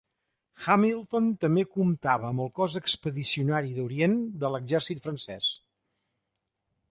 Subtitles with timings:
[0.67, 5.51] Hamilton també comptava amb el Cos Expedicionari d'Orient de l'exèrcit francès.